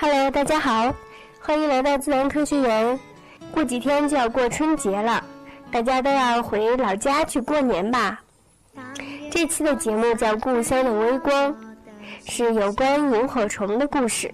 [0.00, 0.94] Hello，大家好，
[1.40, 2.96] 欢迎来到自然科学园。
[3.50, 5.20] 过几天就要过春节了，
[5.72, 8.20] 大家都要回老家去过年吧。
[9.28, 11.52] 这期的节目叫《故乡的微光》，
[12.24, 14.32] 是有关萤火虫的故事。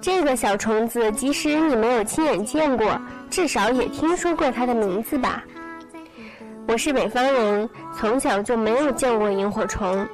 [0.00, 2.96] 这个小虫子，即使你没有亲眼见过，
[3.28, 5.42] 至少也听说过它的名字吧？
[6.68, 7.68] 我是北方人，
[7.98, 10.06] 从小就没有见过萤火虫。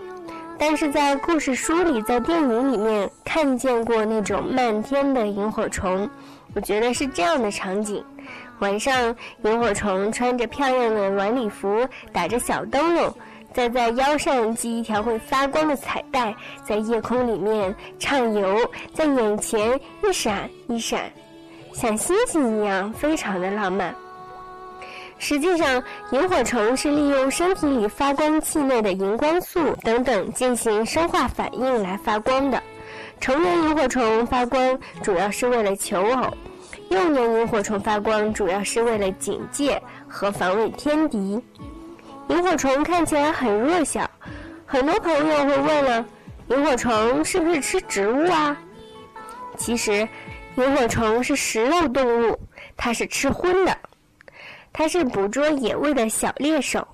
[0.58, 6.08] 但是在故事书里，在电影里面看见过那种漫天的萤火虫，
[6.54, 8.02] 我觉得是这样的场景：
[8.60, 13.14] 晚上，萤火虫穿着漂亮的晚礼服，打着小灯笼，
[13.52, 18.58] 再在腰上系一条会发光的彩带，在夜空里面畅游，
[18.94, 21.00] 在眼前一闪一闪，
[21.74, 23.94] 像星星一样，非常的浪漫。
[25.18, 32.62] 实际上，萤火虫是利用身体里发光器内的荧光素等等进行生化反应来发光的。
[33.18, 36.32] 成年萤火虫发光主要是为了求偶，
[36.90, 41.42] 幼年萤火虫发光主要是为了警戒和防卫天敌。
[42.28, 44.08] 萤火虫看起来很弱小，
[44.66, 46.04] 很多朋友会问了：
[46.48, 48.56] 萤火虫是不是吃植物啊？
[49.56, 50.06] 其实，
[50.56, 52.38] 萤火虫是食肉动物，
[52.76, 53.76] 它是吃荤的。
[54.78, 56.86] 它是捕捉野味的小猎手。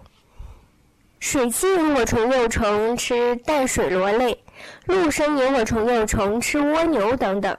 [1.19, 4.41] 水栖萤火虫幼虫吃淡水螺类，
[4.87, 7.57] 陆生萤火虫幼虫吃蜗牛等等。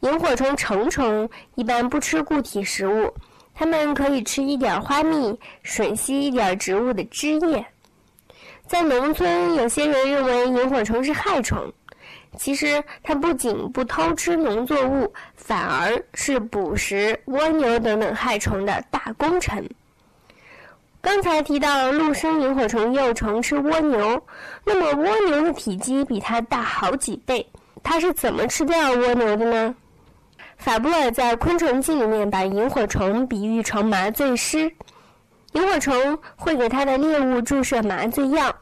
[0.00, 3.10] 萤火虫成虫一般不吃固体食物，
[3.54, 5.34] 它们可以吃一点花蜜，
[5.64, 7.64] 吮吸一点植物的汁液。
[8.66, 11.72] 在农村，有些人认为萤火虫是害虫。
[12.36, 19.68] 其实，它不仅不偷吃农作物，反而是捕食蜗牛等等害虫的大功臣。
[21.00, 24.22] 刚才提到陆生萤火虫幼虫吃蜗牛，
[24.64, 27.46] 那么蜗牛的体积比它大好几倍，
[27.82, 29.74] 它是怎么吃掉蜗牛的呢？
[30.56, 34.72] 法布尔在《昆虫记》里面把萤火虫比喻成麻醉师，
[35.52, 38.54] 萤火虫会给它的猎物注射麻醉药。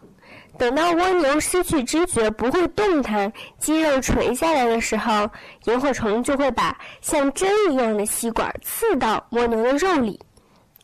[0.56, 5.28] 等到蜗牛失去知觉、不会动弹、肌肉垂下来的时候，
[5.65, 10.20] 萤火虫就会把像针一样的吸管刺到蜗牛的肉里。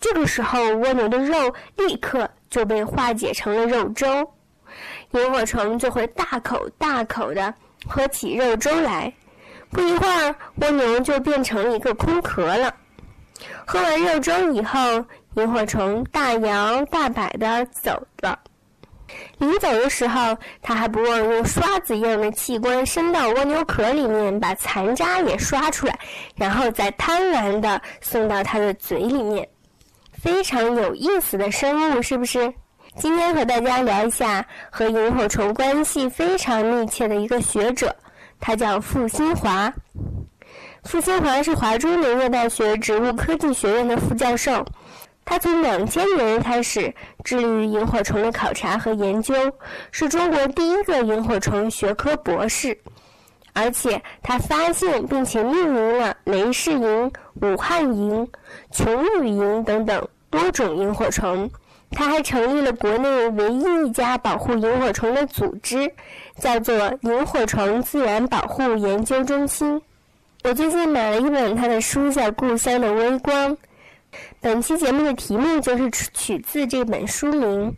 [0.00, 4.06] 这个时候，蜗牛的肉立刻就被化解成了肉粥，
[5.12, 7.54] 萤火虫就会大口大口地
[7.86, 9.12] 喝起肉粥来。
[9.70, 12.74] 不一会儿，蜗牛就变成一个空壳了。
[13.64, 14.78] 喝完肉粥以后，
[15.34, 18.36] 萤火虫大摇大摆地走了。
[19.38, 25.98] 临走的时候，他还不忘用刷子一样的器官伸到蜗牛壳里面，把残渣也刷出来，
[26.36, 29.48] 然后再贪婪地送到它的嘴里面。
[30.12, 32.52] 非常有意思的生物，是不是？
[32.96, 37.94] 今天和大家聊一下和萤火虫关系非常密切的一个学者，
[38.38, 39.72] 他叫傅新华。
[40.84, 44.64] 傅新华是华中农业大学植物科技学院的副教授。
[45.30, 46.92] 他从两千年开始
[47.22, 49.32] 致力于萤火虫的考察和研究，
[49.92, 52.76] 是中国第一个萤火虫学科博士。
[53.52, 58.26] 而且他发现并且命名了雷氏萤、武汉萤、
[58.72, 61.48] 琼宇萤等等多种萤火虫。
[61.92, 65.92] 他还成立了国内唯一一家保护萤火虫的组织，
[66.40, 69.80] 叫做萤火虫自然保护研究中心。
[70.42, 73.56] 我最近买了一本他的书，叫《故乡的微光》。
[74.42, 77.76] 本期节目的题目就是取自这本书名。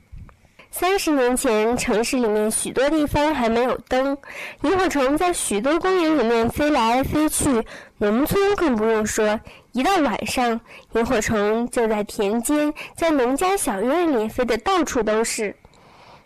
[0.71, 4.17] 三十年前，城市里面许多地方还没有灯，
[4.62, 7.65] 萤火虫在许多公园里面飞来飞去。
[7.99, 9.41] 农村更不用说，
[9.72, 10.61] 一到晚上，
[10.93, 15.56] 萤火虫就在田间、在农家小院里飞得到处都是。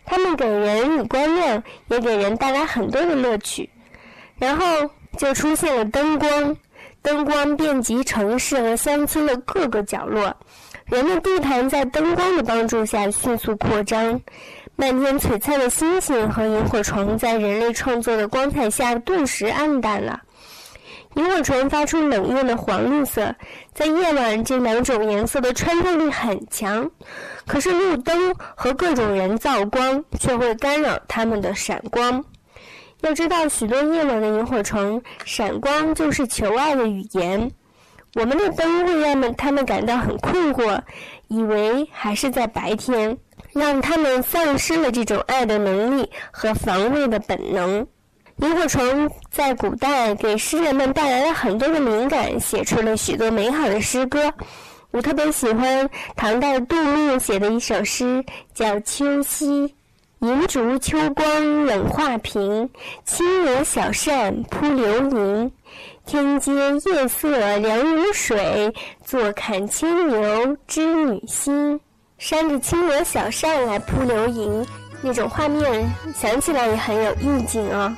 [0.05, 3.67] 它们给人以光亮，也给人带来很多的乐趣。
[4.37, 4.65] 然后
[5.17, 6.55] 就出现了灯光。
[7.01, 10.35] 灯光遍及城市和乡村的各个角落，
[10.85, 14.19] 人们地盘在灯光的帮助下迅速扩张。
[14.75, 20.21] 漫天璀璨的星星和萤火虫在人类创作的光彩下顿时暗淡了。
[21.15, 23.33] 萤火虫发出冷艳的黄绿色，
[23.73, 26.87] 在夜晚这两种颜色的穿透力很强，
[27.47, 32.23] 可是路灯和各种人造光却会干扰它们的闪光。
[33.01, 37.51] 要知道，许多夜晚的萤火虫闪光就是求爱的语言。
[38.15, 40.79] 我们的灯会让他们感到很困惑，
[41.27, 43.15] 以为还是在白天，
[43.53, 47.85] 让他们丧失了这种爱的能力和防卫的本能。
[48.37, 54.33] 萤火虫在古代给诗人们带来了很多的灵感，写出了许多美好的诗歌。
[54.91, 58.23] 我特别喜欢唐代杜牧写的一首诗，
[58.53, 59.45] 叫《秋夕》。
[60.19, 62.67] 银烛秋光冷画屏，
[63.05, 65.51] 轻罗小扇扑流萤。
[66.07, 66.51] 天阶
[66.85, 68.73] 夜色凉如水，
[69.03, 71.79] 坐看牵牛织女星。
[72.17, 74.65] 扇着轻罗小扇来扑流萤，
[75.03, 77.93] 那种画面想起来也很有意境哦。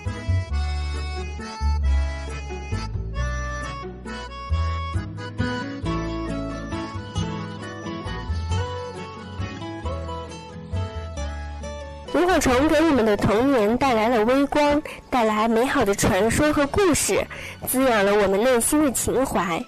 [12.29, 14.79] 萤火虫给我们的童年带来了微光，
[15.09, 17.25] 带来美好的传说和故事，
[17.67, 19.59] 滋养了我们内心的情怀。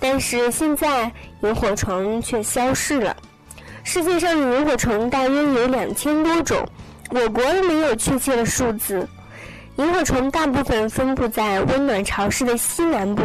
[0.00, 1.12] 但是现在，
[1.42, 3.14] 萤火虫却消失了。
[3.84, 6.66] 世界上的萤火虫大约有两千多种，
[7.10, 9.06] 我国没有确切的数字。
[9.76, 13.22] 萤火虫大部分分布在温暖潮湿的西南部，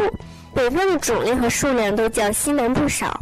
[0.54, 3.18] 北方的种类和数量都较西南部少。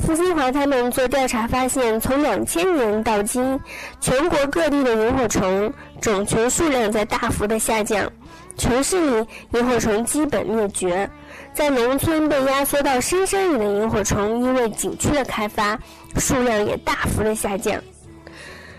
[0.00, 3.60] 傅新华他们做调查发现，从两千年到今，
[4.00, 8.10] 全国各地的萤火虫种群数量在大幅的下降，
[8.56, 11.08] 城市里萤火虫基本灭绝，
[11.52, 15.78] 在农村被压缩到深山里的萤火虫，因为景区的开发，
[16.16, 17.78] 数量也大幅的下降。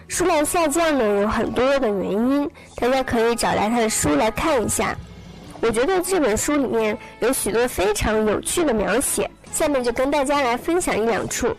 [0.07, 4.98] 数量下降呢，有很多的原因，大家可以找来他的书来看一下。
[5.62, 9.30] 我觉得这本书里面有许多非常有趣的描写。
[9.53, 11.55] 下面就跟大家来分享一两处。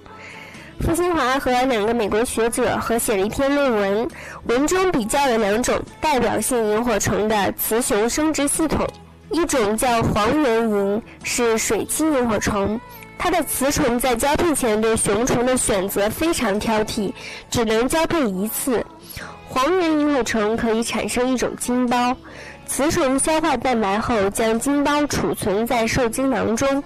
[0.80, 4.08] 傅新华和两个美国学者合写了一篇论文，
[4.48, 8.84] 文中比较了两种代表性萤火虫的雌雄生殖系统。
[9.30, 12.78] 一种叫黄缘萤，是水栖萤火虫，
[13.16, 17.12] 它的雌虫在交配前对雄虫的选择非常挑剔，
[17.48, 18.84] 只能交配一次。
[19.48, 22.16] 黄缘萤火虫可以产生一种精包，
[22.66, 26.82] 雌虫消化蛋白后将精包储存在受精囊中。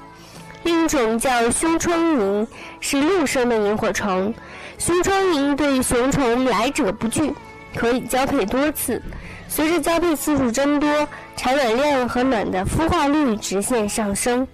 [0.64, 2.46] 另一种叫胸窗萤，
[2.80, 4.34] 是陆生的萤火虫。
[4.78, 7.32] 胸窗萤对雄虫来者不拒，
[7.74, 9.00] 可以交配多次。
[9.48, 14.46] 随着交配次数增多，产卵量和卵的孵化率直线上升。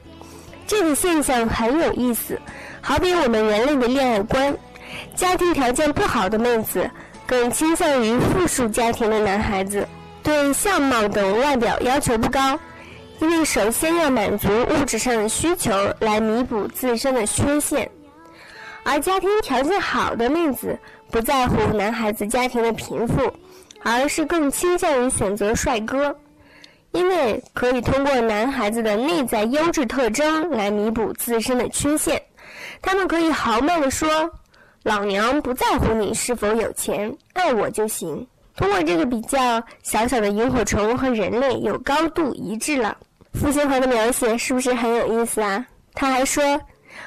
[0.67, 2.41] 这个现象很有意思，
[2.81, 4.57] 好比我们人类的恋爱观：
[5.15, 6.89] 家庭条件不好的妹子
[7.27, 9.87] 更倾向于富庶家庭的男孩子，
[10.23, 12.59] 对相貌等外表要求不高。
[13.25, 17.91] 因为首先要满足物质上的需求来弥补自身的缺陷，
[18.83, 20.79] 而家庭条件好的妹子
[21.11, 23.33] 不在乎男孩子家庭的贫富，
[23.83, 26.15] 而是更倾向于选择帅哥，
[26.93, 32.23] 因为可以通过男孩子的内在优质特征来弥补自身的缺陷。
[32.83, 34.07] 他们可以豪迈地说
[34.85, 42.95] ：“老娘不在乎你是否有钱，爱我就行。”通过这个比较，小小的萤火虫和人类有高度一致了。
[43.35, 45.65] 傅新华的描写是不是很有意思啊？
[45.93, 46.43] 他还说：“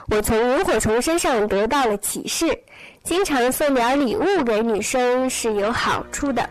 [0.10, 2.58] 我从萤火虫身上得到了启示，
[3.04, 6.48] 经常送点礼物给女生是有好处的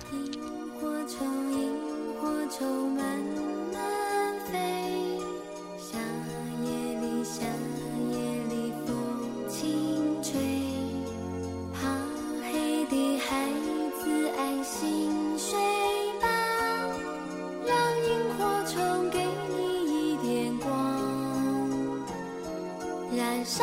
[23.36, 23.62] 燃烧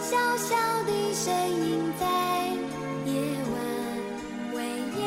[0.00, 0.54] 小小
[0.84, 2.06] 的身影在
[3.04, 3.20] 夜
[3.52, 3.58] 晚
[4.54, 4.62] 为
[4.96, 5.02] 夜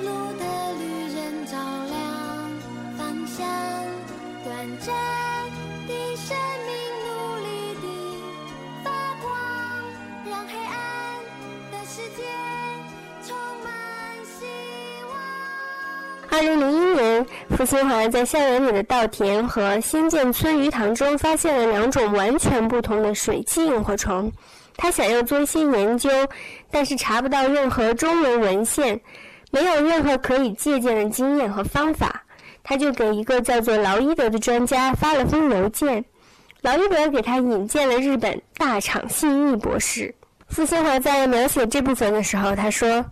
[0.00, 0.08] 路
[0.38, 0.82] 的旅
[1.14, 1.52] 人照
[1.84, 1.94] 亮
[2.96, 3.46] 方向
[4.42, 4.48] 短
[4.78, 4.88] 暂
[5.86, 6.34] 的生
[6.64, 6.72] 命
[7.04, 7.08] 努
[7.44, 7.46] 力
[7.82, 7.84] 地
[8.82, 8.88] 发
[9.20, 9.28] 光
[10.24, 10.74] 让黑暗
[11.70, 12.22] 的世界
[13.22, 13.68] 充满
[14.24, 14.46] 希
[15.10, 15.12] 望
[17.58, 24.30] 傅新华在校园里的稻田和新建村鱼塘中发现了两种完全不同的水栖萤火虫。
[24.76, 26.08] 他想要做一些研究，
[26.70, 29.00] 但是查不到任何中文文献，
[29.50, 32.22] 没有任何可以借鉴的经验和方法。
[32.62, 36.04] 他就给一个叫做劳伊德的专家发了封邮件，
[36.60, 40.14] 劳伊德给他引荐了日本大场信义博士。
[40.46, 43.04] 傅新华在描写这部分的时候，他说。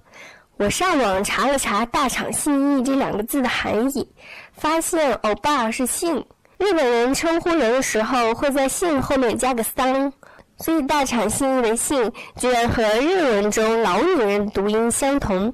[0.59, 4.09] 我上网查了查“大厂信义”这两个字的含义，
[4.55, 6.25] 发现“欧巴”是姓，
[6.57, 10.11] 日本人称呼人的时候会在姓后面加个“桑”，
[10.57, 15.53] 所以“大厂信义”的姓居然和日文中老女人读音相同。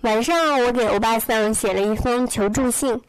[0.00, 3.00] 晚上，我给欧巴桑写了一封求助信，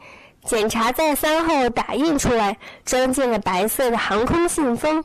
[0.45, 5.03] 检查再三后打印出来，装进了白色的航空信封，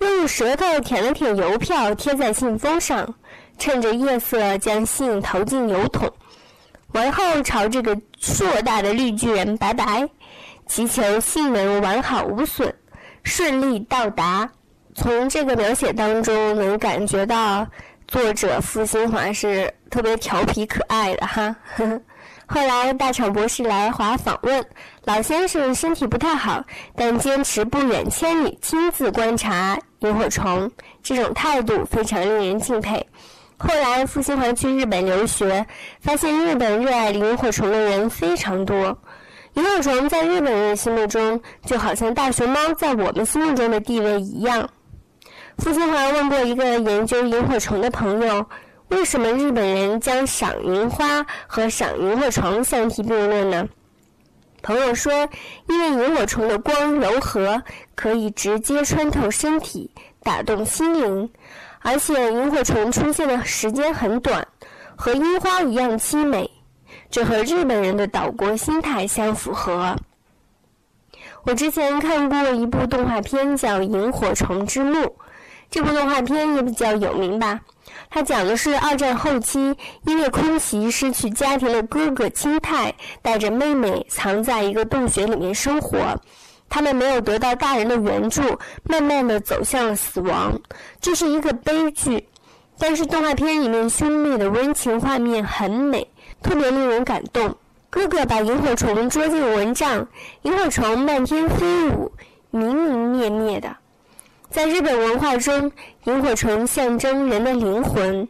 [0.00, 3.14] 用舌头舔了舔邮票，贴在信封上。
[3.58, 6.10] 趁着夜色，将信投进邮筒，
[6.92, 10.08] 完后朝这个硕大的绿巨人拜拜，
[10.66, 12.72] 祈求信能完好无损，
[13.22, 14.50] 顺利到达。
[14.94, 17.66] 从这个描写当中，能感觉到
[18.06, 21.56] 作者付新华是特别调皮可爱的哈。
[22.46, 24.64] 后来大厂博士来华访问，
[25.04, 26.62] 老先生身体不太好，
[26.94, 30.70] 但坚持不远千里亲自观察萤火虫，
[31.02, 33.04] 这种态度非常令人敬佩。
[33.66, 35.66] 后来付新华去日本留学，
[35.98, 38.98] 发现日本热爱萤火虫的人非常多。
[39.54, 44.68] 萤火虫在日本人心目中就好像大熊猫在我们心目中的地位一样。
[45.56, 48.44] 付新华问过一个研究萤火虫的朋友。
[48.88, 53.66] 为什么日本人将赏樱花和赏萤火虫相提并论呢？
[54.62, 55.26] 朋友说，
[55.68, 57.62] 因为萤火虫的光柔和，
[57.94, 59.90] 可以直接穿透身体，
[60.22, 61.30] 打动心灵，
[61.84, 64.48] 而且萤火虫出现的时间很短，
[64.96, 66.50] 和樱花一样凄美，
[67.10, 69.94] 这和日本人的岛国心态相符合。
[71.42, 74.98] 我之前看过一部动画片，叫《萤火虫之墓》，
[75.70, 77.60] 这部动画片也比较有名吧。
[78.08, 79.76] 它讲的是二战后期，
[80.06, 85.98] 因为空袭失去家庭的哥哥青太，带着妹妹藏在一个洞穴里面生活。
[86.68, 88.42] 他们没有得到大人的援助，
[88.82, 90.58] 慢慢的走向了死亡。
[91.00, 92.26] 这是一个悲剧，
[92.78, 96.06] 但是动画片里面兄妹的温情画面很美，
[96.42, 97.54] 特别令人感动。
[97.90, 100.04] 哥哥把萤火虫捉进蚊帐，
[100.42, 102.10] 萤火虫漫天飞舞，
[102.50, 103.76] 明明灭灭的。
[104.50, 105.70] 在日本文化中，
[106.04, 108.28] 萤火虫象征人的灵魂，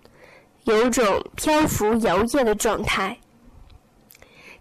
[0.64, 3.16] 有种漂浮摇曳的状态。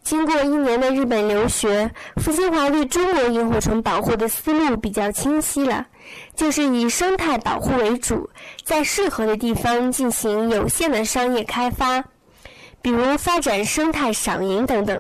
[0.04, 5.88] 经过一年的日本留学，付新华对中国萤火虫保护的思路比较清晰了，
[6.36, 8.30] 就是以生态保护为主，
[8.66, 12.04] 在适合的地方进行有限的商业开发，
[12.82, 15.00] 比如发展生态赏萤等等，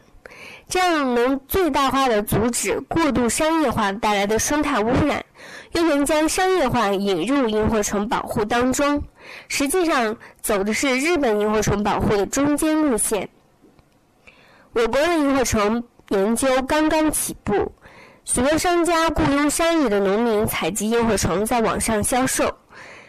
[0.69, 5.23] 这样能最大化的阻止过度商业化带来的生态污染。
[5.73, 9.03] 又能将商业化引入萤火虫保护当中，
[9.49, 13.27] 实际上走的是日本萤火虫保护的中间路线。
[14.73, 17.71] 我国的萤火虫研究刚刚起步，
[18.25, 22.51] 许多商家雇佣山里的农民采集萤火虫在网上销售，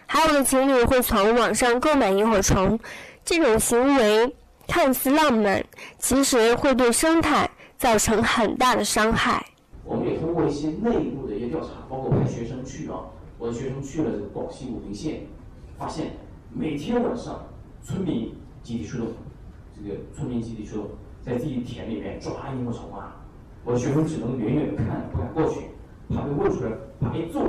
[0.05, 2.79] 还有的情侣会从网上购买萤火虫。
[3.25, 4.37] 这种行为
[4.69, 5.65] 看似浪漫，
[5.99, 9.43] 其实会对生态造成很大的伤害。
[9.85, 13.01] 我们也通过一些内部的一些调查，包括派学生去啊，
[13.39, 15.23] 我的学生去了这个广西武平县，
[15.79, 16.11] 发现
[16.53, 17.43] 每天晚上
[17.83, 19.07] 村民集体出动，
[19.75, 20.91] 这个村民集体出动，
[21.25, 23.17] 在自己田里面抓萤火虫啊，
[23.65, 25.61] 我的学生只能远远的看，不敢过去，
[26.11, 27.41] 怕被问出来，怕被揍，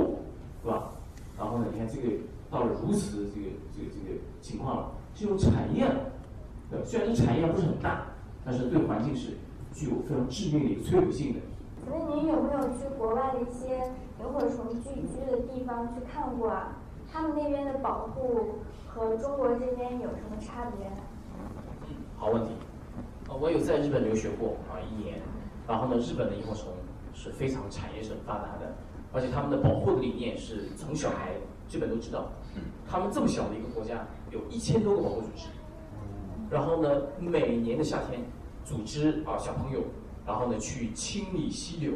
[0.62, 0.90] 是吧？
[1.38, 2.16] 然后呢，你看这个
[2.50, 5.86] 到了如此的这个这个这个情况了，这种产业，
[6.70, 8.06] 对，虽然这产业不是很大，
[8.44, 9.36] 但是对环境是
[9.74, 11.40] 具有非常致命的一个摧毁性的。
[11.88, 13.76] 那您有没有去国外的一些
[14.18, 16.78] 萤火虫聚居的地方去看过啊？
[17.12, 18.56] 他们那边的保护
[18.88, 20.86] 和中国这边有什么差别？
[21.36, 22.52] 嗯，好问题。
[23.28, 25.20] 呃，我有在日本留学过啊一年，
[25.66, 26.72] 然后呢，日本的萤火虫
[27.12, 28.74] 是非常产业是很发达的，
[29.12, 31.32] 而且他们的保护的理念是从小孩
[31.66, 32.30] 基本都知道。
[32.88, 35.48] 他们这么小的一个国家，有一千多个保护组织，
[36.50, 38.20] 然后呢，每年的夏天
[38.64, 39.80] 组织啊小朋友。
[40.26, 41.92] 然后呢，去清理溪流，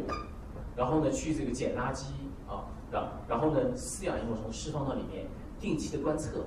[0.76, 2.12] 然后呢，去这个捡垃圾
[2.48, 5.26] 啊，然然后呢，饲养萤火虫释放到里面，
[5.58, 6.44] 定期的观测，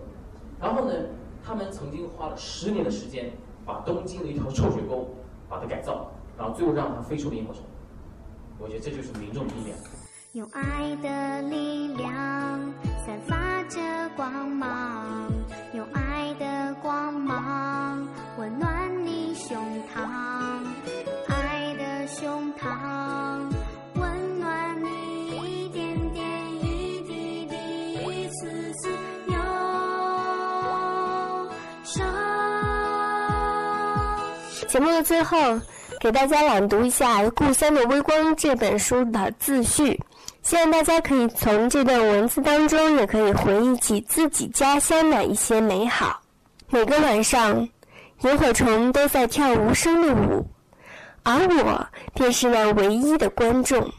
[0.61, 0.93] 然后呢，
[1.43, 3.33] 他们曾经花了十年的时间，
[3.65, 5.07] 把东京的一条臭水沟
[5.49, 7.63] 把它改造，然后最后让它飞出了萤火虫。
[8.59, 9.77] 我觉得这就是民众的力量。
[10.33, 12.73] 有爱的力量
[13.05, 13.79] 散发着
[14.15, 15.31] 光芒，
[15.73, 18.07] 有爱的光芒
[34.73, 35.37] 节目的最后，
[35.99, 40.01] 给大家朗读一下《故乡的微光》这本书的自序，
[40.41, 46.19] 希望大家可以从这段文字当中，也可以回忆起自己家乡的一些美好。
[46.69, 47.69] 每个晚上，
[48.21, 50.43] 萤火虫都在跳无声的舞。
[51.21, 53.91] 而我便是那唯一的观众。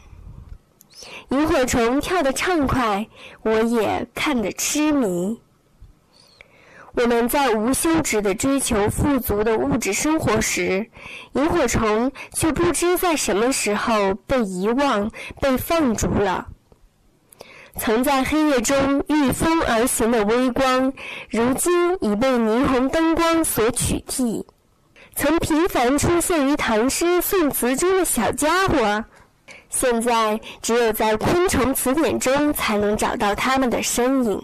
[1.29, 3.07] 萤火虫跳得畅快，
[3.43, 5.39] 我也看得痴迷。
[6.95, 10.87] 我们在无休止的追求富足的物质生活时，
[11.33, 15.11] 萤火虫却不知在什么时候被遗忘、
[15.41, 16.47] 被放逐了。
[17.77, 20.93] 曾在黑夜中御风而行的微光，
[21.29, 24.45] 如今已被霓虹灯光所取替。
[25.15, 29.03] 曾频繁出现于唐诗宋词中的小家伙，
[29.69, 34.41] 现在只有在昆虫词典中才能找到它们的身影。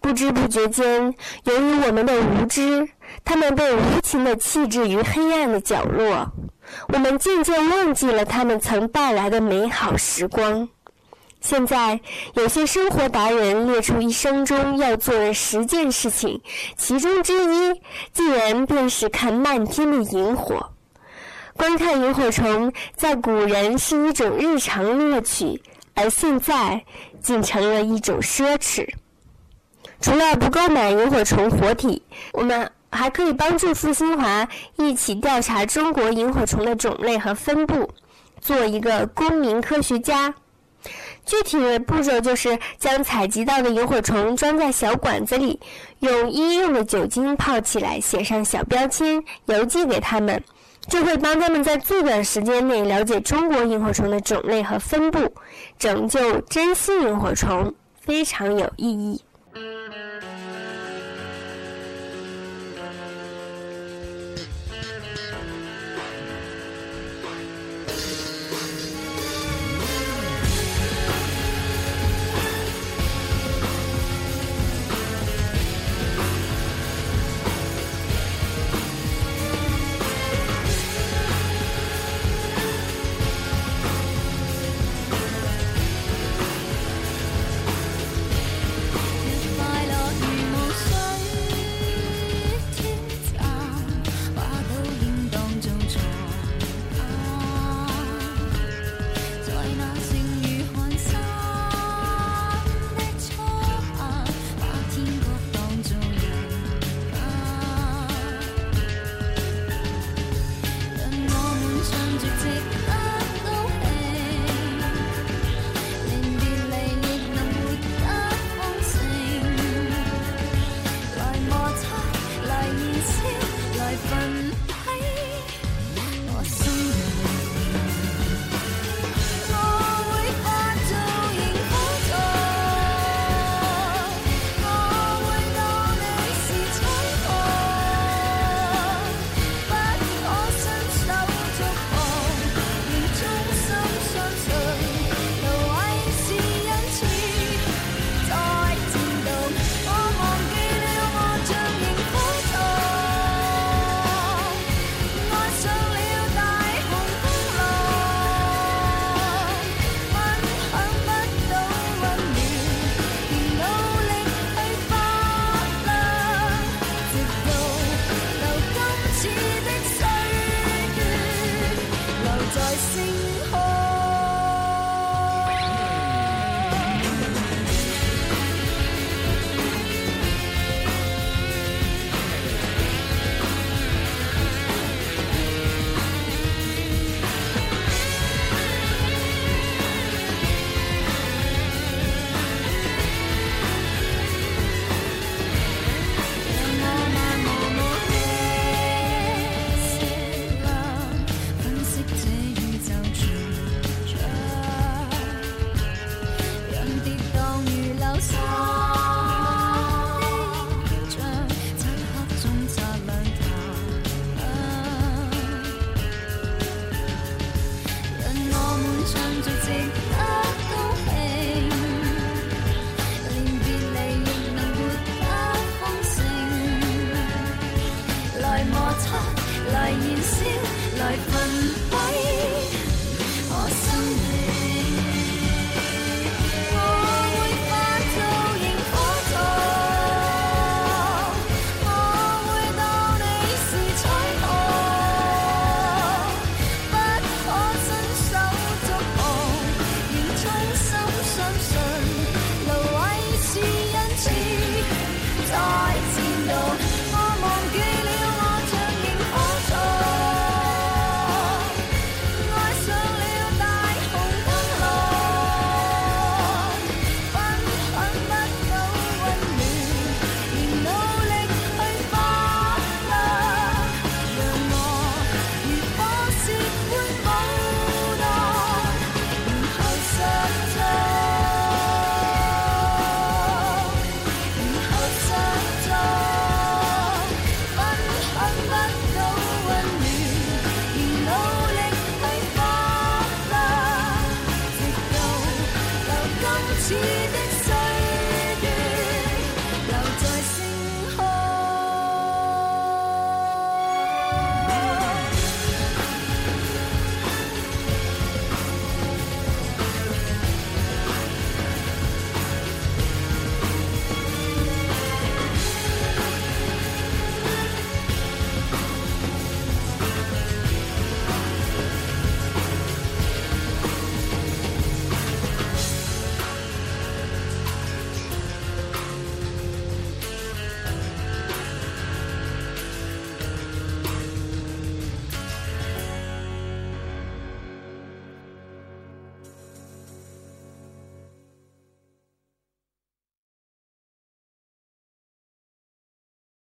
[0.00, 1.14] 不知不觉间，
[1.44, 2.88] 由于我们的无知，
[3.24, 6.26] 他们被无情地弃置于黑暗的角落。
[6.88, 10.68] 我们渐渐忘记了他们曾带来的美好时光。
[11.40, 11.98] 现在，
[12.34, 16.40] 有些生活达人列出一生中要做的十件事情，
[16.76, 17.80] 其中之一
[18.12, 20.70] 竟然便是看漫天的萤火。
[21.56, 25.60] 观看萤火虫，在古人是一种日常乐趣，
[25.94, 26.82] 而现在
[27.22, 28.86] 竟成了一种奢侈。
[30.00, 32.02] 除了不购买萤火虫活体，
[32.32, 37.90] 我们还可以帮助付新华一起调查中国萤火虫的种类和分布，
[38.40, 40.34] 做一个公民科学家。
[41.26, 45.60] 具体的步骤就是将采集到的萤火虫装在小管子里，
[45.98, 50.42] 用医用的酒精泡起来，写上小标签，邮寄给他们，
[50.88, 55.34] 这会帮他们在最短时间内了解中国萤火虫的种类和分布，
[55.78, 59.20] 拯救珍稀萤火虫，非常有意义。